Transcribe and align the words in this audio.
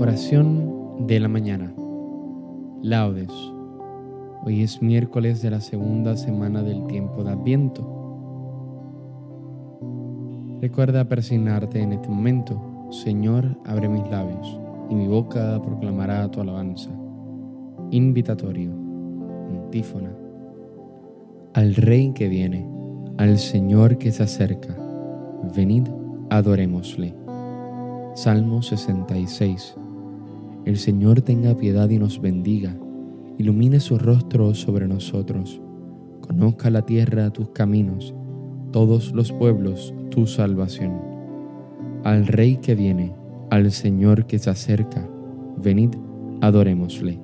Oración 0.00 1.08
de 1.08 1.18
la 1.18 1.26
mañana. 1.26 1.74
Laudes. 2.82 3.32
Hoy 4.44 4.62
es 4.62 4.80
miércoles 4.80 5.42
de 5.42 5.50
la 5.50 5.60
segunda 5.60 6.16
semana 6.16 6.62
del 6.62 6.86
tiempo 6.86 7.24
de 7.24 7.32
Adviento. 7.32 7.82
Recuerda 10.60 11.08
persignarte 11.08 11.80
en 11.80 11.94
este 11.94 12.08
momento. 12.08 12.86
Señor, 12.92 13.58
abre 13.66 13.88
mis 13.88 14.08
labios 14.08 14.60
y 14.88 14.94
mi 14.94 15.08
boca 15.08 15.60
proclamará 15.60 16.30
tu 16.30 16.42
alabanza. 16.42 16.90
Invitatorio. 17.90 18.70
Antífona. 19.50 20.14
Al 21.54 21.74
Rey 21.74 22.12
que 22.12 22.28
viene, 22.28 22.70
al 23.16 23.36
Señor 23.38 23.98
que 23.98 24.12
se 24.12 24.22
acerca, 24.22 24.76
venid, 25.56 25.88
adorémosle. 26.30 27.16
Salmo 28.14 28.62
66 28.62 29.76
el 30.68 30.76
Señor 30.76 31.22
tenga 31.22 31.56
piedad 31.56 31.88
y 31.88 31.98
nos 31.98 32.20
bendiga, 32.20 32.76
ilumine 33.38 33.80
su 33.80 33.96
rostro 33.96 34.52
sobre 34.52 34.86
nosotros, 34.86 35.62
conozca 36.20 36.68
la 36.68 36.82
tierra 36.82 37.30
tus 37.30 37.48
caminos, 37.52 38.14
todos 38.70 39.12
los 39.12 39.32
pueblos 39.32 39.94
tu 40.10 40.26
salvación. 40.26 41.00
Al 42.04 42.26
Rey 42.26 42.58
que 42.58 42.74
viene, 42.74 43.14
al 43.48 43.70
Señor 43.70 44.26
que 44.26 44.38
se 44.38 44.50
acerca, 44.50 45.08
venid, 45.56 45.94
adorémosle. 46.42 47.18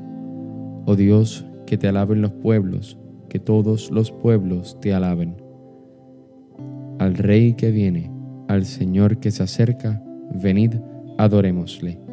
Oh 0.86 0.96
Dios, 0.96 1.44
que 1.66 1.76
te 1.76 1.86
alaben 1.86 2.22
los 2.22 2.32
pueblos, 2.32 2.96
que 3.28 3.40
todos 3.40 3.90
los 3.90 4.10
pueblos 4.10 4.78
te 4.80 4.94
alaben. 4.94 5.36
Al 6.98 7.14
Rey 7.14 7.52
que 7.52 7.70
viene, 7.70 8.10
al 8.48 8.64
Señor 8.64 9.18
que 9.18 9.30
se 9.30 9.42
acerca, 9.42 10.02
venid, 10.32 10.76
adorémosle 11.18 12.03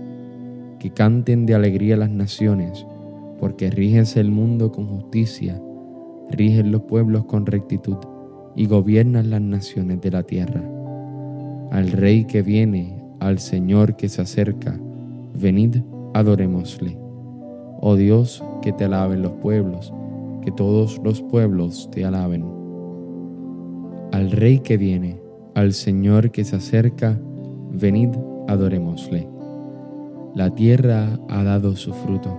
que 0.82 0.90
canten 0.90 1.46
de 1.46 1.54
alegría 1.54 1.96
las 1.96 2.10
naciones, 2.10 2.88
porque 3.40 3.70
riges 3.70 4.18
el 4.18 4.32
mundo 4.32 4.72
con 4.72 4.88
justicia, 4.88 5.62
riges 6.32 6.66
los 6.66 6.82
pueblos 6.82 7.26
con 7.26 7.46
rectitud 7.46 7.98
y 8.56 8.66
gobiernas 8.66 9.28
las 9.28 9.42
naciones 9.42 10.02
de 10.02 10.10
la 10.10 10.24
tierra. 10.24 10.64
Al 11.70 11.92
Rey 11.92 12.26
que 12.26 12.42
viene, 12.42 13.00
al 13.20 13.38
Señor 13.38 13.96
que 13.96 14.10
se 14.10 14.24
acerca, 14.24 14.76
venid, 15.40 15.84
adorémosle. 16.16 16.98
Oh 17.80 17.96
Dios, 17.96 18.44
que 18.64 18.74
te 18.74 18.86
alaben 18.86 19.22
los 19.22 19.34
pueblos, 19.34 19.94
que 20.42 20.52
todos 20.52 21.00
los 21.04 21.22
pueblos 21.22 21.92
te 21.92 22.06
alaben. 22.06 22.44
Al 24.14 24.32
Rey 24.32 24.58
que 24.58 24.78
viene, 24.78 25.22
al 25.54 25.74
Señor 25.74 26.32
que 26.32 26.44
se 26.44 26.56
acerca, 26.56 27.22
venid, 27.72 28.10
adorémosle. 28.48 29.41
La 30.34 30.50
tierra 30.50 31.20
ha 31.28 31.44
dado 31.44 31.76
su 31.76 31.92
fruto. 31.92 32.38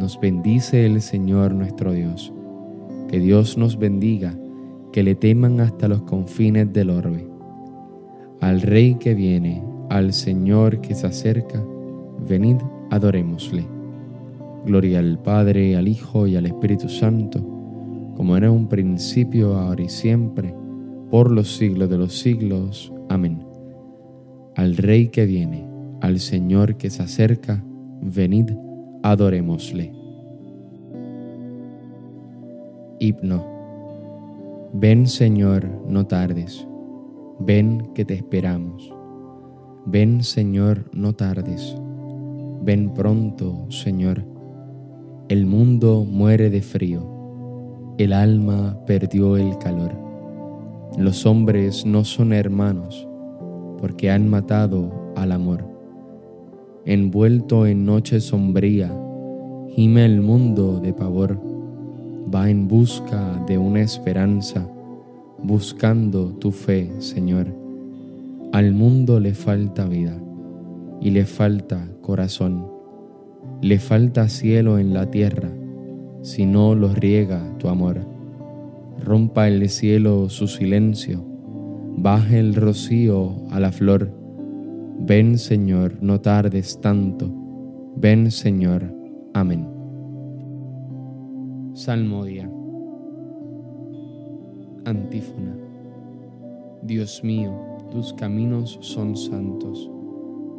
Nos 0.00 0.18
bendice 0.18 0.84
el 0.84 1.00
Señor 1.00 1.54
nuestro 1.54 1.92
Dios. 1.92 2.32
Que 3.08 3.20
Dios 3.20 3.56
nos 3.56 3.78
bendiga, 3.78 4.34
que 4.92 5.04
le 5.04 5.14
teman 5.14 5.60
hasta 5.60 5.86
los 5.86 6.02
confines 6.02 6.72
del 6.72 6.90
orbe. 6.90 7.28
Al 8.40 8.60
Rey 8.62 8.96
que 8.96 9.14
viene, 9.14 9.62
al 9.90 10.12
Señor 10.12 10.80
que 10.80 10.96
se 10.96 11.06
acerca, 11.06 11.62
venid, 12.28 12.56
adorémosle. 12.90 13.64
Gloria 14.66 14.98
al 14.98 15.20
Padre, 15.22 15.76
al 15.76 15.86
Hijo 15.86 16.26
y 16.26 16.34
al 16.34 16.46
Espíritu 16.46 16.88
Santo, 16.88 17.38
como 18.16 18.36
era 18.36 18.50
un 18.50 18.66
principio, 18.66 19.56
ahora 19.56 19.84
y 19.84 19.88
siempre, 19.88 20.52
por 21.12 21.30
los 21.30 21.56
siglos 21.56 21.88
de 21.88 21.98
los 21.98 22.18
siglos. 22.18 22.92
Amén. 23.08 23.44
Al 24.56 24.76
Rey 24.76 25.08
que 25.08 25.26
viene, 25.26 25.69
al 26.00 26.18
Señor 26.18 26.76
que 26.76 26.90
se 26.90 27.02
acerca, 27.02 27.62
venid, 28.00 28.50
adorémosle. 29.02 29.92
Himno. 32.98 33.44
Ven 34.72 35.06
Señor, 35.06 35.68
no 35.88 36.06
tardes, 36.06 36.66
ven 37.38 37.90
que 37.94 38.04
te 38.04 38.14
esperamos. 38.14 38.94
Ven 39.86 40.22
Señor, 40.22 40.90
no 40.92 41.12
tardes, 41.12 41.76
ven 42.62 42.92
pronto 42.94 43.66
Señor. 43.70 44.24
El 45.28 45.46
mundo 45.46 46.04
muere 46.08 46.50
de 46.50 46.62
frío, 46.62 47.94
el 47.98 48.12
alma 48.12 48.78
perdió 48.86 49.36
el 49.36 49.58
calor. 49.58 49.92
Los 50.98 51.26
hombres 51.26 51.84
no 51.84 52.04
son 52.04 52.32
hermanos, 52.32 53.08
porque 53.78 54.10
han 54.10 54.28
matado 54.28 55.12
al 55.16 55.32
amor 55.32 55.69
envuelto 56.84 57.66
en 57.66 57.84
noche 57.84 58.20
sombría, 58.20 58.90
gime 59.68 60.04
el 60.06 60.20
mundo 60.20 60.80
de 60.80 60.92
pavor, 60.92 61.40
va 62.32 62.48
en 62.48 62.68
busca 62.68 63.42
de 63.46 63.58
una 63.58 63.82
esperanza, 63.82 64.66
buscando 65.42 66.34
tu 66.34 66.52
fe, 66.52 66.90
Señor. 66.98 67.54
Al 68.52 68.72
mundo 68.72 69.20
le 69.20 69.34
falta 69.34 69.86
vida 69.86 70.18
y 71.00 71.10
le 71.10 71.24
falta 71.24 71.86
corazón, 72.00 72.66
le 73.60 73.78
falta 73.78 74.28
cielo 74.28 74.78
en 74.78 74.94
la 74.94 75.10
tierra, 75.10 75.50
si 76.22 76.46
no 76.46 76.74
lo 76.74 76.94
riega 76.94 77.56
tu 77.58 77.68
amor. 77.68 78.06
Rompa 79.04 79.48
el 79.48 79.68
cielo 79.68 80.28
su 80.28 80.46
silencio, 80.46 81.24
baje 81.96 82.38
el 82.38 82.54
rocío 82.54 83.36
a 83.50 83.60
la 83.60 83.72
flor, 83.72 84.19
Ven 85.02 85.38
Señor, 85.38 85.96
no 86.02 86.20
tardes 86.20 86.78
tanto. 86.80 87.26
Ven 87.96 88.30
Señor. 88.30 88.84
Amén. 89.32 89.66
Salmodia. 91.72 92.50
Antífona. 94.84 95.56
Dios 96.82 97.24
mío, 97.24 97.58
tus 97.90 98.12
caminos 98.12 98.78
son 98.82 99.16
santos. 99.16 99.90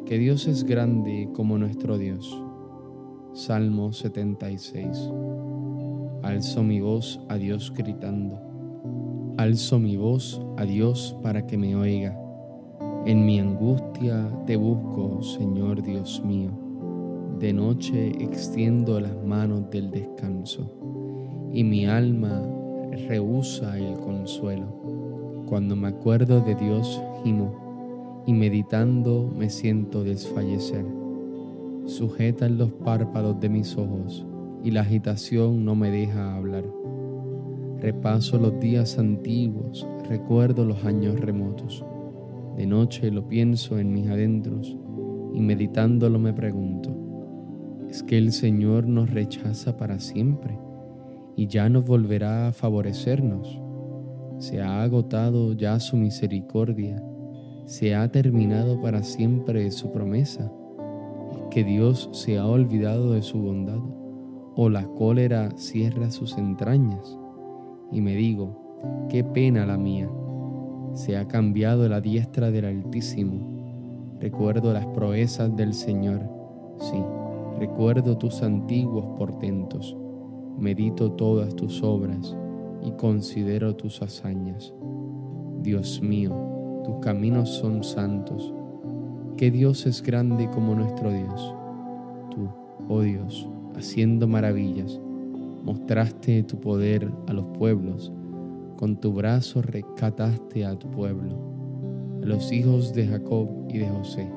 Que 0.06 0.18
Dios 0.18 0.48
es 0.48 0.64
grande 0.64 1.30
como 1.34 1.60
nuestro 1.60 2.00
Dios. 2.00 2.36
Salmo 3.34 3.94
76. 3.94 5.12
Alzo 6.24 6.64
mi 6.64 6.82
voz 6.82 7.22
a 7.30 7.36
Dios 7.36 7.72
gritando. 7.76 8.40
Alzo 9.38 9.80
mi 9.80 9.98
voz 9.98 10.42
a 10.58 10.66
Dios 10.66 11.16
para 11.22 11.46
que 11.46 11.58
me 11.58 11.76
oiga. 11.76 12.21
En 13.04 13.26
mi 13.26 13.40
angustia 13.40 14.30
te 14.46 14.56
busco, 14.56 15.24
Señor 15.24 15.82
Dios 15.82 16.22
mío. 16.24 16.52
De 17.40 17.52
noche 17.52 18.12
extiendo 18.24 19.00
las 19.00 19.16
manos 19.24 19.72
del 19.72 19.90
descanso 19.90 20.72
y 21.52 21.64
mi 21.64 21.88
alma 21.88 22.44
rehúsa 23.08 23.80
el 23.80 23.96
consuelo. 23.96 24.68
Cuando 25.48 25.76
me 25.76 25.88
acuerdo 25.88 26.42
de 26.42 26.54
Dios, 26.54 27.02
gimo 27.24 28.24
y 28.28 28.34
meditando 28.34 29.28
me 29.36 29.50
siento 29.50 30.04
desfallecer. 30.04 30.86
Sujetan 31.86 32.60
los 32.60 32.72
párpados 32.72 33.40
de 33.40 33.50
mis 33.50 33.76
ojos 33.78 34.28
y 34.64 34.70
la 34.70 34.82
agitación 34.82 35.66
no 35.66 35.74
me 35.74 35.90
deja 35.90 36.36
hablar. 36.36 36.66
Repaso 37.80 38.38
los 38.38 38.60
días 38.60 39.00
antiguos, 39.00 39.88
recuerdo 40.08 40.66
los 40.66 40.86
años 40.86 41.20
remotos 41.20 41.84
de 42.56 42.66
noche 42.68 43.12
lo 43.12 43.28
pienso 43.28 43.80
en 43.80 43.94
mis 43.94 44.10
adentros 44.10 44.78
y 45.34 45.40
meditándolo 45.40 46.20
me 46.20 46.34
pregunto, 46.34 46.92
¿es 47.90 48.04
que 48.04 48.18
el 48.18 48.34
Señor 48.34 48.88
nos 48.88 49.10
rechaza 49.10 49.78
para 49.78 50.00
siempre 50.00 50.60
y 51.36 51.48
ya 51.48 51.70
no 51.70 51.82
volverá 51.82 52.50
a 52.50 52.52
favorecernos? 52.52 53.62
¿Se 54.40 54.62
ha 54.62 54.84
agotado 54.84 55.54
ya 55.54 55.80
su 55.80 55.96
misericordia? 55.96 57.02
¿Se 57.66 57.96
ha 57.96 58.12
terminado 58.12 58.82
para 58.82 59.02
siempre 59.04 59.72
su 59.72 59.92
promesa? 59.92 60.52
¿Es 61.32 61.42
que 61.52 61.64
Dios 61.64 62.10
se 62.12 62.38
ha 62.38 62.46
olvidado 62.46 63.14
de 63.14 63.22
su 63.22 63.40
bondad? 63.40 63.80
¿O 64.56 64.68
la 64.70 64.86
cólera 64.86 65.52
cierra 65.56 66.12
sus 66.12 66.38
entrañas? 66.38 67.18
Y 67.92 68.02
me 68.02 68.16
digo, 68.16 69.08
qué 69.10 69.24
pena 69.24 69.66
la 69.66 69.78
mía 69.78 70.10
se 70.94 71.18
ha 71.18 71.28
cambiado 71.28 71.88
la 71.88 72.02
diestra 72.02 72.52
del 72.52 72.66
Altísimo. 72.66 74.18
Recuerdo 74.20 74.74
las 74.74 74.86
proezas 74.88 75.56
del 75.56 75.74
Señor, 75.74 76.22
sí, 76.80 77.02
recuerdo 77.60 78.18
tus 78.18 78.44
antiguos 78.44 79.06
portentos, 79.18 79.96
medito 80.60 81.12
todas 81.14 81.56
tus 81.56 81.82
obras 81.82 82.36
y 82.84 82.92
considero 82.92 83.76
tus 83.76 84.02
hazañas. 84.02 84.74
Dios 85.62 86.02
mío, 86.02 86.82
tus 86.84 86.98
caminos 86.98 87.50
son 87.50 87.84
santos. 87.84 88.54
¿Qué 89.38 89.50
Dios 89.50 89.86
es 89.86 90.04
grande 90.04 90.50
como 90.50 90.76
nuestro 90.76 91.12
Dios? 91.12 91.56
Tú, 92.30 92.48
oh 92.90 93.02
Dios, 93.02 93.50
haciendo 93.76 94.28
maravillas, 94.28 95.00
mostraste 95.64 96.44
tu 96.44 96.60
poder 96.60 97.12
a 97.28 97.34
los 97.34 97.46
pueblos 97.58 98.12
con 98.82 98.96
tu 98.96 99.14
brazo 99.14 99.62
rescataste 99.62 100.66
a 100.66 100.74
tu 100.76 100.90
pueblo, 100.90 101.38
a 102.24 102.26
los 102.26 102.52
hijos 102.52 102.96
de 102.96 103.06
Jacob 103.06 103.68
y 103.70 103.78
de 103.78 103.88
José. 103.88 104.28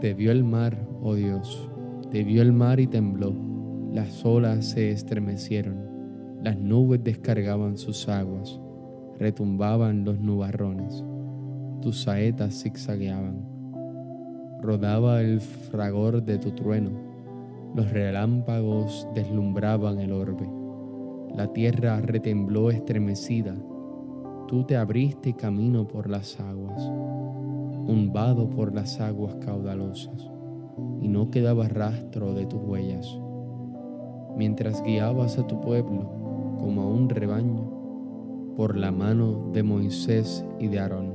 Te 0.00 0.12
vio 0.12 0.32
el 0.32 0.42
mar, 0.42 0.76
oh 1.00 1.14
Dios, 1.14 1.70
te 2.10 2.24
vio 2.24 2.42
el 2.42 2.52
mar 2.52 2.80
y 2.80 2.88
tembló, 2.88 3.32
las 3.92 4.24
olas 4.24 4.64
se 4.64 4.90
estremecieron, 4.90 6.40
las 6.42 6.58
nubes 6.58 7.04
descargaban 7.04 7.78
sus 7.78 8.08
aguas, 8.08 8.60
retumbaban 9.20 10.04
los 10.04 10.18
nubarrones, 10.18 11.04
tus 11.80 12.02
saetas 12.02 12.60
zigzagueaban, 12.60 13.46
rodaba 14.60 15.20
el 15.20 15.40
fragor 15.40 16.24
de 16.24 16.38
tu 16.38 16.50
trueno, 16.50 16.90
los 17.76 17.88
relámpagos 17.92 19.06
deslumbraban 19.14 20.00
el 20.00 20.10
orbe, 20.10 20.63
la 21.34 21.52
tierra 21.52 22.00
retembló 22.00 22.70
estremecida, 22.70 23.56
tú 24.46 24.64
te 24.64 24.76
abriste 24.76 25.34
camino 25.34 25.88
por 25.88 26.08
las 26.08 26.38
aguas, 26.38 26.80
un 26.86 28.10
vado 28.12 28.48
por 28.48 28.74
las 28.74 29.00
aguas 29.00 29.34
caudalosas 29.36 30.30
y 31.00 31.08
no 31.08 31.30
quedaba 31.30 31.68
rastro 31.68 32.34
de 32.34 32.46
tus 32.46 32.62
huellas. 32.62 33.18
Mientras 34.36 34.82
guiabas 34.82 35.38
a 35.38 35.46
tu 35.46 35.60
pueblo 35.60 36.10
como 36.58 36.82
a 36.82 36.86
un 36.86 37.08
rebaño 37.08 38.54
por 38.56 38.76
la 38.76 38.92
mano 38.92 39.50
de 39.52 39.62
Moisés 39.62 40.44
y 40.60 40.68
de 40.68 40.78
Aarón. 40.78 41.14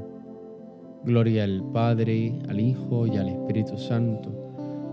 Gloria 1.05 1.45
al 1.45 1.63
Padre, 1.71 2.37
al 2.49 2.59
Hijo 2.59 3.07
y 3.07 3.15
al 3.15 3.29
Espíritu 3.29 3.77
Santo, 3.77 4.29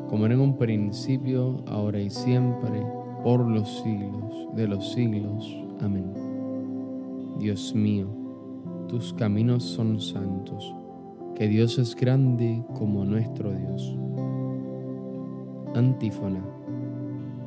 como 0.09 0.27
era 0.27 0.35
en 0.35 0.41
un 0.41 0.57
principio, 0.57 1.65
ahora 1.67 2.01
y 2.01 2.11
siempre, 2.11 2.81
por 3.27 3.45
los 3.45 3.83
siglos 3.83 4.55
de 4.55 4.69
los 4.69 4.93
siglos. 4.93 5.53
Amén. 5.81 6.13
Dios 7.41 7.75
mío, 7.75 8.07
tus 8.87 9.13
caminos 9.15 9.65
son 9.65 10.01
santos, 10.01 10.73
que 11.35 11.49
Dios 11.49 11.77
es 11.81 11.97
grande 11.97 12.65
como 12.79 13.05
nuestro 13.05 13.53
Dios. 13.53 13.99
Antífona. 15.75 16.41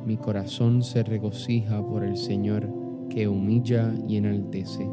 Mi 0.04 0.18
corazón 0.18 0.82
se 0.82 1.02
regocija 1.02 1.82
por 1.82 2.04
el 2.04 2.18
Señor 2.18 2.68
que 3.08 3.26
humilla 3.26 3.94
y 4.06 4.18
enaltece. 4.18 4.86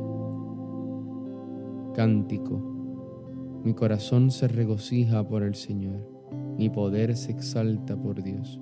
Cántico. 1.96 2.62
Mi 3.66 3.74
corazón 3.74 4.32
se 4.32 4.48
regocija 4.48 5.28
por 5.28 5.44
el 5.44 5.56
Señor, 5.56 6.08
mi 6.58 6.70
poder 6.70 7.18
se 7.18 7.34
exalta 7.34 8.02
por 8.02 8.24
Dios. 8.24 8.62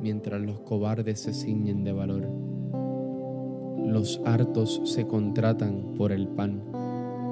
mientras 0.00 0.40
los 0.40 0.60
cobardes 0.60 1.20
se 1.20 1.32
ciñen 1.32 1.84
de 1.84 1.92
valor. 1.92 2.28
Los 3.86 4.20
hartos 4.24 4.80
se 4.84 5.06
contratan 5.06 5.94
por 5.96 6.10
el 6.10 6.28
pan, 6.28 6.62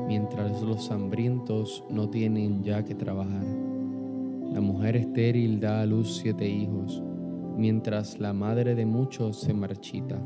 mientras 0.07 0.63
los 0.63 0.91
hambrientos 0.91 1.85
no 1.91 2.11
tienen 2.11 2.63
ya 2.63 2.85
que 2.85 2.95
trabajar. 2.95 3.45
La 4.53 4.61
mujer 4.61 4.97
estéril 4.97 5.61
da 5.61 5.81
a 5.81 5.87
luz 5.87 6.19
siete 6.19 6.47
hijos, 6.49 7.03
mientras 7.57 8.21
la 8.21 8.35
madre 8.35 8.75
de 8.75 8.85
muchos 8.85 9.41
se 9.41 9.55
marchita. 9.55 10.21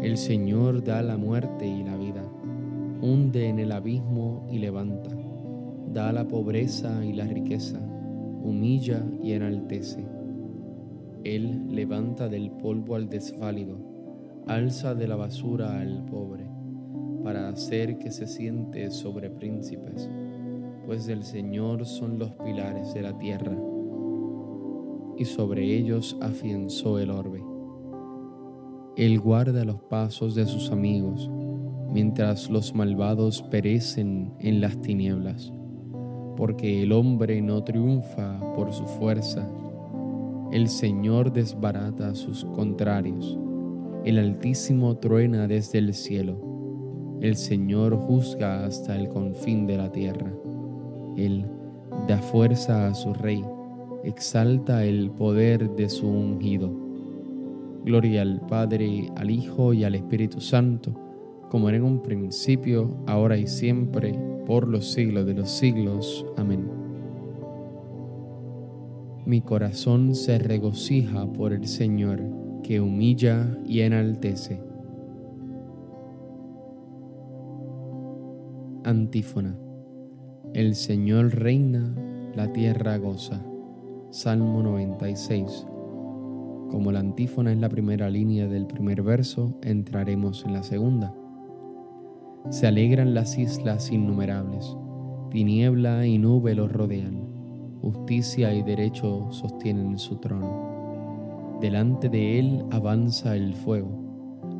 El 0.00 0.16
Señor 0.16 0.84
da 0.84 1.02
la 1.02 1.16
muerte 1.16 1.66
y 1.66 1.82
la 1.82 1.96
vida, 1.96 2.22
hunde 3.00 3.48
en 3.48 3.58
el 3.58 3.72
abismo 3.72 4.46
y 4.50 4.58
levanta, 4.58 5.10
da 5.92 6.12
la 6.12 6.28
pobreza 6.28 7.04
y 7.04 7.12
la 7.12 7.24
riqueza, 7.24 7.80
humilla 8.42 9.04
y 9.20 9.32
enaltece. 9.32 10.21
Él 11.24 11.74
levanta 11.74 12.28
del 12.28 12.50
polvo 12.50 12.96
al 12.96 13.08
desválido, 13.08 13.78
alza 14.46 14.94
de 14.94 15.08
la 15.08 15.16
basura 15.16 15.80
al 15.80 16.04
pobre, 16.04 16.50
para 17.22 17.48
hacer 17.48 17.98
que 17.98 18.10
se 18.10 18.26
siente 18.26 18.90
sobre 18.90 19.30
príncipes 19.30 20.08
pues 20.86 21.06
del 21.06 21.22
Señor 21.22 21.86
son 21.86 22.18
los 22.18 22.32
pilares 22.32 22.92
de 22.94 23.02
la 23.02 23.16
tierra, 23.18 23.56
y 25.16 25.24
sobre 25.24 25.76
ellos 25.76 26.16
afianzó 26.20 26.98
el 26.98 27.10
orbe. 27.10 27.42
Él 28.96 29.20
guarda 29.20 29.64
los 29.64 29.80
pasos 29.82 30.34
de 30.34 30.46
sus 30.46 30.70
amigos, 30.70 31.30
mientras 31.92 32.50
los 32.50 32.74
malvados 32.74 33.42
perecen 33.42 34.34
en 34.38 34.60
las 34.60 34.80
tinieblas, 34.80 35.52
porque 36.36 36.82
el 36.82 36.92
hombre 36.92 37.40
no 37.40 37.62
triunfa 37.62 38.40
por 38.54 38.72
su 38.72 38.84
fuerza. 38.86 39.48
El 40.52 40.68
Señor 40.68 41.32
desbarata 41.32 42.08
a 42.08 42.14
sus 42.14 42.44
contrarios, 42.44 43.38
el 44.04 44.18
Altísimo 44.18 44.98
truena 44.98 45.48
desde 45.48 45.78
el 45.78 45.94
cielo, 45.94 47.18
el 47.22 47.36
Señor 47.36 47.96
juzga 47.96 48.66
hasta 48.66 48.94
el 48.94 49.08
confín 49.08 49.66
de 49.66 49.78
la 49.78 49.90
tierra. 49.90 50.30
Él 51.16 51.46
da 52.06 52.18
fuerza 52.18 52.88
a 52.88 52.94
su 52.94 53.14
rey, 53.14 53.42
exalta 54.04 54.84
el 54.84 55.10
poder 55.12 55.70
de 55.70 55.88
su 55.88 56.06
ungido. 56.06 56.70
Gloria 57.86 58.20
al 58.20 58.40
Padre, 58.46 59.10
al 59.16 59.30
Hijo 59.30 59.72
y 59.72 59.84
al 59.84 59.94
Espíritu 59.94 60.42
Santo, 60.42 60.92
como 61.48 61.70
era 61.70 61.78
en 61.78 61.84
un 61.84 62.02
principio, 62.02 62.94
ahora 63.06 63.38
y 63.38 63.46
siempre, 63.46 64.18
por 64.44 64.68
los 64.68 64.92
siglos 64.92 65.24
de 65.24 65.32
los 65.32 65.48
siglos. 65.48 66.26
Amén. 66.36 66.81
Mi 69.24 69.40
corazón 69.40 70.16
se 70.16 70.38
regocija 70.38 71.32
por 71.32 71.52
el 71.52 71.68
Señor, 71.68 72.20
que 72.64 72.80
humilla 72.80 73.56
y 73.64 73.82
enaltece. 73.82 74.60
Antífona. 78.82 79.56
El 80.54 80.74
Señor 80.74 81.36
reina, 81.36 81.94
la 82.34 82.52
tierra 82.52 82.96
goza. 82.98 83.40
Salmo 84.10 84.60
96. 84.60 85.66
Como 86.72 86.90
la 86.90 86.98
antífona 86.98 87.52
es 87.52 87.58
la 87.58 87.68
primera 87.68 88.10
línea 88.10 88.48
del 88.48 88.66
primer 88.66 89.02
verso, 89.02 89.56
entraremos 89.62 90.44
en 90.44 90.52
la 90.52 90.64
segunda. 90.64 91.14
Se 92.50 92.66
alegran 92.66 93.14
las 93.14 93.38
islas 93.38 93.92
innumerables, 93.92 94.76
tiniebla 95.30 96.06
y 96.06 96.18
nube 96.18 96.56
los 96.56 96.72
rodean, 96.72 97.31
justicia 97.82 98.54
y 98.54 98.62
derecho 98.62 99.26
sostienen 99.30 99.98
su 99.98 100.16
trono. 100.16 101.58
Delante 101.60 102.08
de 102.08 102.38
él 102.38 102.64
avanza 102.70 103.36
el 103.36 103.54
fuego, 103.54 103.90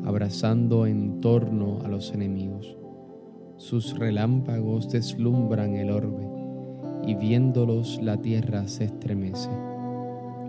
abrazando 0.05 0.85
en 0.85 1.19
torno 1.21 1.79
a 1.83 1.87
los 1.87 2.13
enemigos 2.13 2.77
sus 3.63 3.97
relámpagos 3.97 4.89
deslumbran 4.89 5.75
el 5.75 5.89
orbe, 5.89 6.27
y 7.07 7.15
viéndolos 7.15 7.97
la 8.01 8.17
tierra 8.17 8.67
se 8.67 8.83
estremece. 8.83 9.49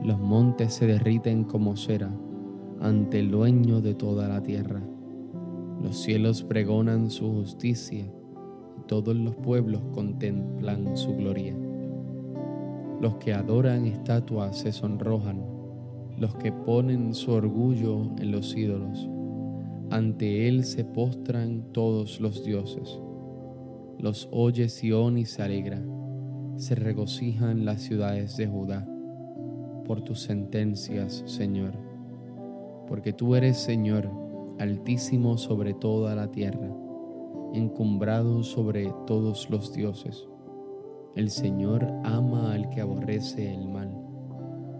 Los 0.02 0.18
montes 0.18 0.74
se 0.74 0.86
derriten 0.86 1.44
como 1.44 1.76
cera 1.76 2.10
ante 2.80 3.20
el 3.20 3.30
dueño 3.30 3.80
de 3.80 3.94
toda 3.94 4.26
la 4.28 4.42
tierra. 4.42 4.82
Los 5.80 6.02
cielos 6.02 6.42
pregonan 6.42 7.08
su 7.08 7.30
justicia 7.30 8.04
y 8.78 8.82
todos 8.88 9.14
los 9.14 9.36
pueblos 9.36 9.82
contemplan 9.92 10.96
su 10.96 11.14
gloria. 11.14 11.54
Los 13.04 13.16
que 13.16 13.34
adoran 13.34 13.84
estatuas 13.84 14.56
se 14.56 14.72
sonrojan, 14.72 15.44
los 16.16 16.34
que 16.36 16.50
ponen 16.50 17.12
su 17.12 17.32
orgullo 17.32 18.00
en 18.16 18.32
los 18.32 18.56
ídolos. 18.56 19.10
Ante 19.90 20.48
él 20.48 20.64
se 20.64 20.86
postran 20.86 21.70
todos 21.72 22.18
los 22.18 22.42
dioses 22.42 22.98
los 23.98 24.28
oye 24.32 24.68
Sión 24.68 25.18
y 25.18 25.24
se 25.24 25.42
alegra, 25.42 25.82
se 26.56 26.74
regocijan 26.74 27.64
las 27.64 27.82
ciudades 27.82 28.36
de 28.36 28.46
Judá 28.46 28.86
por 29.86 30.02
tus 30.02 30.20
sentencias, 30.20 31.22
Señor, 31.26 31.72
porque 32.88 33.12
tú 33.12 33.34
eres 33.34 33.58
Señor, 33.58 34.10
altísimo 34.58 35.36
sobre 35.38 35.74
toda 35.74 36.14
la 36.14 36.30
tierra, 36.30 36.70
encumbrado 37.52 38.42
sobre 38.42 38.92
todos 39.06 39.48
los 39.50 39.72
dioses. 39.72 40.26
El 41.16 41.30
Señor 41.30 41.86
ama 42.02 42.52
al 42.52 42.70
que 42.70 42.80
aborrece 42.80 43.54
el 43.54 43.68
mal, 43.68 43.88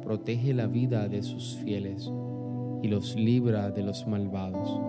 protege 0.02 0.52
la 0.52 0.66
vida 0.66 1.08
de 1.08 1.22
sus 1.22 1.56
fieles 1.58 2.10
y 2.82 2.88
los 2.88 3.14
libra 3.14 3.70
de 3.70 3.84
los 3.84 4.04
malvados. 4.08 4.80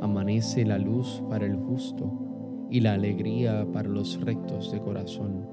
Amanece 0.00 0.64
la 0.64 0.78
luz 0.78 1.22
para 1.28 1.44
el 1.44 1.56
justo 1.56 2.10
y 2.70 2.80
la 2.80 2.94
alegría 2.94 3.66
para 3.70 3.90
los 3.90 4.18
rectos 4.22 4.72
de 4.72 4.80
corazón. 4.80 5.46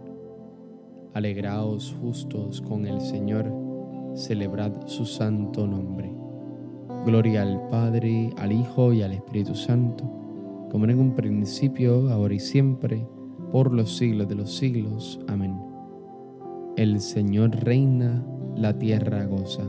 Alegraos 1.14 1.94
justos 2.00 2.62
con 2.62 2.86
el 2.86 3.02
Señor, 3.02 3.54
celebrad 4.14 4.88
su 4.88 5.06
santo 5.06 5.68
nombre. 5.68 6.14
Gloria 7.06 7.42
al 7.42 7.68
Padre, 7.68 8.30
al 8.38 8.54
Hijo 8.54 8.94
y 8.94 9.02
al 9.02 9.12
Espíritu 9.12 9.54
Santo, 9.54 10.06
como 10.72 10.86
en 10.86 10.98
un 10.98 11.14
principio, 11.14 12.10
ahora 12.10 12.36
y 12.36 12.40
siempre, 12.40 13.06
por 13.52 13.74
los 13.74 13.98
siglos 13.98 14.28
de 14.28 14.36
los 14.36 14.56
siglos. 14.56 15.20
Amén. 15.28 15.56
El 16.76 17.00
Señor 17.00 17.52
reina, 17.52 18.24
la 18.56 18.78
tierra 18.78 19.26
goza. 19.26 19.64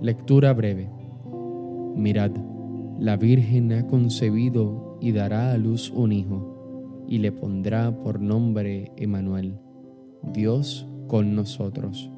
Lectura 0.00 0.52
breve. 0.52 0.90
Mirad, 1.94 2.32
la 2.98 3.16
Virgen 3.16 3.72
ha 3.72 3.86
concebido 3.86 4.98
y 5.00 5.12
dará 5.12 5.52
a 5.52 5.58
luz 5.58 5.90
un 5.90 6.12
hijo, 6.12 7.04
y 7.06 7.18
le 7.18 7.32
pondrá 7.32 7.96
por 8.02 8.20
nombre 8.20 8.92
Emanuel, 8.96 9.58
Dios 10.32 10.88
con 11.08 11.34
nosotros. 11.34 12.10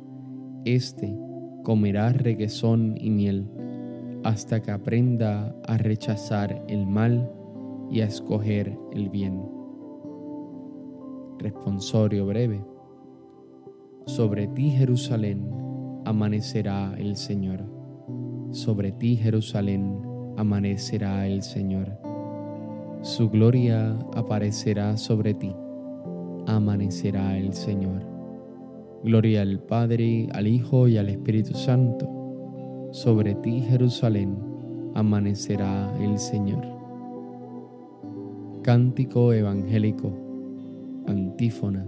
Este 0.65 1.19
comerá 1.63 2.13
reguesón 2.13 2.95
y 2.99 3.11
miel, 3.11 3.51
hasta 4.23 4.63
que 4.63 4.71
aprenda 4.71 5.55
a 5.67 5.77
rechazar 5.77 6.65
el 6.69 6.87
mal 6.87 7.31
y 7.91 8.01
a 8.01 8.07
escoger 8.07 8.79
el 8.93 9.09
bien. 9.09 9.41
Responsorio 11.39 12.27
breve. 12.27 12.65
Sobre 14.07 14.47
ti, 14.49 14.71
Jerusalén, 14.71 15.49
amanecerá 16.05 16.95
el 16.99 17.17
Señor. 17.17 17.65
Sobre 18.51 18.93
ti, 18.93 19.17
Jerusalén, 19.17 20.01
amanecerá 20.37 21.27
el 21.27 21.43
Señor. 21.43 21.99
Su 23.03 23.29
gloria 23.29 23.99
aparecerá 24.15 24.97
sobre 24.97 25.35
ti. 25.35 25.55
Amanecerá 26.47 27.37
el 27.37 27.53
Señor. 27.53 28.03
Gloria 29.03 29.43
al 29.43 29.61
Padre, 29.61 30.29
al 30.33 30.47
Hijo 30.47 30.89
y 30.89 30.97
al 30.97 31.09
Espíritu 31.09 31.55
Santo. 31.55 32.09
Sobre 32.93 33.35
ti, 33.35 33.61
Jerusalén, 33.61 34.39
amanecerá 34.95 35.93
el 36.01 36.19
Señor. 36.19 36.84
Cántico 38.65 39.33
evangélico. 39.33 40.13
Antífona. 41.07 41.87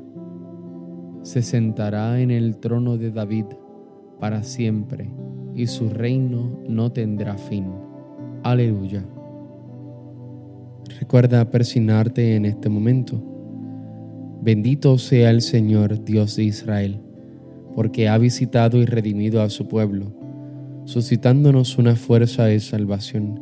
Se 1.23 1.43
sentará 1.43 2.21
en 2.21 2.31
el 2.31 2.59
trono 2.59 2.97
de 2.97 3.11
David 3.11 3.47
para 4.21 4.45
siempre, 4.45 5.11
y 5.57 5.67
su 5.67 5.89
reino 5.89 6.63
no 6.69 6.93
tendrá 6.93 7.37
fin. 7.37 7.73
Aleluya. 8.45 9.05
Recuerda 11.01 11.51
persignarte 11.51 12.37
en 12.37 12.45
este 12.45 12.69
momento. 12.69 13.21
Bendito 14.43 14.97
sea 14.99 15.31
el 15.31 15.41
Señor, 15.41 16.05
Dios 16.05 16.37
de 16.37 16.45
Israel 16.45 17.01
porque 17.77 18.09
ha 18.09 18.17
visitado 18.17 18.79
y 18.79 18.87
redimido 18.87 19.43
a 19.43 19.51
su 19.51 19.69
pueblo, 19.69 20.11
suscitándonos 20.87 21.77
una 21.77 21.95
fuerza 21.95 22.47
de 22.47 22.59
salvación 22.59 23.39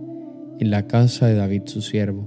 en 0.59 0.71
la 0.71 0.89
casa 0.89 1.29
de 1.29 1.37
David 1.37 1.63
su 1.67 1.83
siervo, 1.83 2.27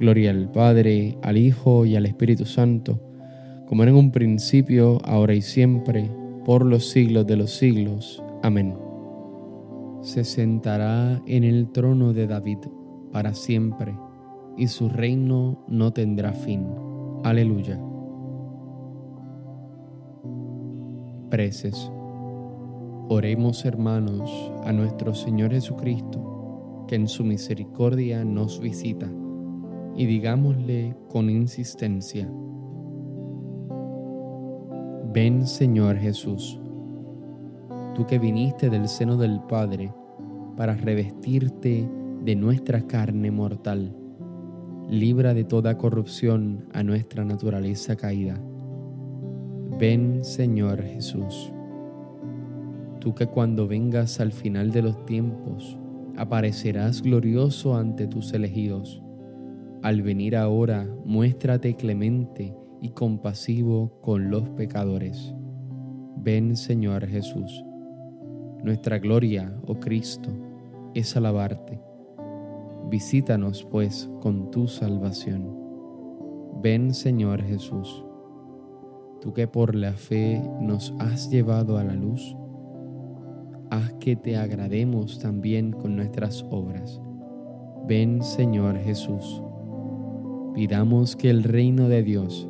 Gloria 0.00 0.30
al 0.30 0.50
Padre, 0.50 1.18
al 1.22 1.36
Hijo 1.36 1.84
y 1.84 1.94
al 1.94 2.06
Espíritu 2.06 2.46
Santo, 2.46 2.98
como 3.66 3.82
era 3.82 3.92
en 3.92 3.98
un 3.98 4.12
principio, 4.12 4.98
ahora 5.04 5.34
y 5.34 5.42
siempre, 5.42 6.10
por 6.46 6.64
los 6.64 6.88
siglos 6.88 7.26
de 7.26 7.36
los 7.36 7.50
siglos. 7.50 8.22
Amén. 8.42 8.74
Se 10.00 10.24
sentará 10.24 11.20
en 11.26 11.44
el 11.44 11.70
trono 11.70 12.14
de 12.14 12.26
David 12.26 12.58
para 13.12 13.34
siempre, 13.34 13.94
y 14.56 14.68
su 14.68 14.88
reino 14.88 15.62
no 15.68 15.92
tendrá 15.92 16.32
fin. 16.32 16.66
Aleluya. 17.22 17.78
Preces. 21.28 21.92
Oremos 23.10 23.66
hermanos 23.66 24.30
a 24.64 24.72
nuestro 24.72 25.14
Señor 25.14 25.50
Jesucristo, 25.50 26.86
que 26.88 26.94
en 26.94 27.06
su 27.06 27.22
misericordia 27.22 28.24
nos 28.24 28.60
visita, 28.60 29.10
y 29.96 30.06
digámosle 30.06 30.96
con 31.08 31.30
insistencia, 31.30 32.30
Ven 35.12 35.46
Señor 35.46 35.96
Jesús, 35.96 36.60
tú 37.94 38.06
que 38.06 38.18
viniste 38.18 38.70
del 38.70 38.88
seno 38.88 39.16
del 39.16 39.40
Padre 39.48 39.92
para 40.56 40.74
revestirte 40.74 41.88
de 42.22 42.36
nuestra 42.36 42.86
carne 42.86 43.30
mortal, 43.30 43.96
libra 44.88 45.34
de 45.34 45.44
toda 45.44 45.76
corrupción 45.76 46.66
a 46.72 46.82
nuestra 46.82 47.24
naturaleza 47.24 47.96
caída 47.96 48.40
Ven 49.80 50.22
Señor 50.22 50.82
Jesús, 50.82 51.54
tú 52.98 53.14
que 53.14 53.26
cuando 53.26 53.66
vengas 53.66 54.20
al 54.20 54.30
final 54.30 54.72
de 54.72 54.82
los 54.82 55.06
tiempos 55.06 55.78
aparecerás 56.18 57.00
glorioso 57.00 57.74
ante 57.74 58.06
tus 58.06 58.34
elegidos. 58.34 59.02
Al 59.82 60.02
venir 60.02 60.36
ahora, 60.36 60.88
muéstrate 61.04 61.74
clemente 61.76 62.54
y 62.80 62.90
compasivo 62.90 64.00
con 64.00 64.30
los 64.30 64.48
pecadores. 64.50 65.34
Ven 66.16 66.56
Señor 66.56 67.06
Jesús. 67.06 67.64
Nuestra 68.62 68.98
gloria, 68.98 69.54
oh 69.66 69.80
Cristo, 69.80 70.30
es 70.94 71.16
alabarte. 71.16 71.80
Visítanos 72.90 73.64
pues 73.64 74.10
con 74.20 74.50
tu 74.50 74.68
salvación. 74.68 75.56
Ven 76.62 76.92
Señor 76.92 77.42
Jesús 77.42 78.04
tú 79.20 79.32
que 79.32 79.46
por 79.46 79.74
la 79.74 79.92
fe 79.92 80.42
nos 80.60 80.94
has 80.98 81.30
llevado 81.30 81.76
a 81.78 81.84
la 81.84 81.94
luz, 81.94 82.36
haz 83.70 83.92
que 84.00 84.16
te 84.16 84.36
agrademos 84.36 85.18
también 85.18 85.72
con 85.72 85.94
nuestras 85.96 86.44
obras. 86.50 87.00
Ven 87.86 88.22
Señor 88.22 88.78
Jesús, 88.78 89.42
pidamos 90.54 91.16
que 91.16 91.30
el 91.30 91.42
reino 91.42 91.88
de 91.88 92.02
Dios 92.02 92.48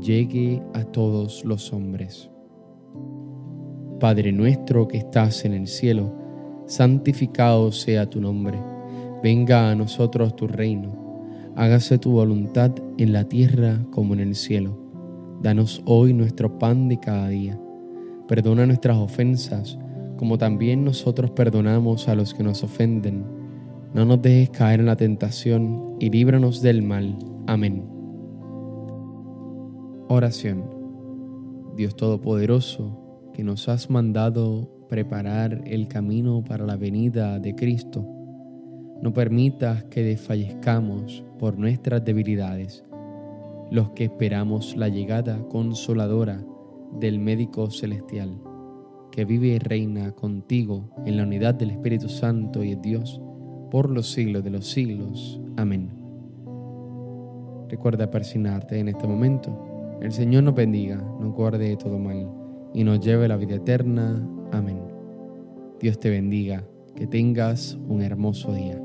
llegue 0.00 0.62
a 0.74 0.84
todos 0.84 1.44
los 1.44 1.72
hombres. 1.72 2.30
Padre 4.00 4.32
nuestro 4.32 4.88
que 4.88 4.98
estás 4.98 5.44
en 5.44 5.54
el 5.54 5.66
cielo, 5.66 6.12
santificado 6.66 7.72
sea 7.72 8.08
tu 8.08 8.20
nombre, 8.20 8.58
venga 9.22 9.70
a 9.70 9.74
nosotros 9.74 10.36
tu 10.36 10.46
reino, 10.46 11.52
hágase 11.56 11.98
tu 11.98 12.12
voluntad 12.12 12.72
en 12.98 13.12
la 13.12 13.24
tierra 13.24 13.84
como 13.90 14.14
en 14.14 14.20
el 14.20 14.34
cielo. 14.34 14.78
Danos 15.42 15.82
hoy 15.84 16.12
nuestro 16.12 16.58
pan 16.58 16.88
de 16.88 16.98
cada 16.98 17.28
día. 17.28 17.60
Perdona 18.26 18.66
nuestras 18.66 18.96
ofensas, 18.96 19.78
como 20.16 20.38
también 20.38 20.84
nosotros 20.84 21.30
perdonamos 21.32 22.08
a 22.08 22.14
los 22.14 22.32
que 22.32 22.42
nos 22.42 22.62
ofenden. 22.62 23.24
No 23.94 24.04
nos 24.04 24.20
dejes 24.20 24.50
caer 24.50 24.80
en 24.80 24.86
la 24.86 24.96
tentación 24.96 25.96
y 26.00 26.10
líbranos 26.10 26.60
del 26.62 26.82
mal. 26.82 27.16
Amén. 27.46 27.84
Oración. 30.08 30.64
Dios 31.76 31.96
Todopoderoso, 31.96 33.30
que 33.32 33.44
nos 33.44 33.68
has 33.68 33.90
mandado 33.90 34.68
preparar 34.88 35.62
el 35.66 35.88
camino 35.88 36.42
para 36.44 36.66
la 36.66 36.76
venida 36.76 37.38
de 37.38 37.54
Cristo, 37.54 38.04
no 39.00 39.12
permitas 39.12 39.84
que 39.84 40.02
desfallezcamos 40.02 41.24
por 41.38 41.56
nuestras 41.56 42.04
debilidades 42.04 42.84
los 43.70 43.90
que 43.90 44.04
esperamos 44.04 44.76
la 44.76 44.88
llegada 44.88 45.38
consoladora 45.48 46.44
del 47.00 47.18
médico 47.18 47.70
celestial, 47.70 48.40
que 49.10 49.24
vive 49.24 49.48
y 49.48 49.58
reina 49.58 50.12
contigo 50.12 50.90
en 51.06 51.16
la 51.16 51.24
unidad 51.24 51.54
del 51.54 51.70
Espíritu 51.70 52.08
Santo 52.08 52.62
y 52.62 52.74
Dios, 52.76 53.20
por 53.74 53.90
los 53.90 54.12
siglos 54.12 54.44
de 54.44 54.50
los 54.50 54.70
siglos. 54.70 55.40
Amén. 55.56 55.90
Recuerda 57.68 58.08
persignarte 58.08 58.78
en 58.78 58.86
este 58.86 59.08
momento. 59.08 59.98
El 60.00 60.12
Señor 60.12 60.44
nos 60.44 60.54
bendiga, 60.54 60.94
nos 60.94 61.34
guarde 61.34 61.70
de 61.70 61.76
todo 61.76 61.98
mal 61.98 62.30
y 62.72 62.84
nos 62.84 63.00
lleve 63.00 63.24
a 63.24 63.28
la 63.28 63.36
vida 63.36 63.56
eterna. 63.56 64.24
Amén. 64.52 64.78
Dios 65.80 65.98
te 65.98 66.08
bendiga, 66.08 66.62
que 66.94 67.08
tengas 67.08 67.76
un 67.88 68.02
hermoso 68.02 68.54
día. 68.54 68.80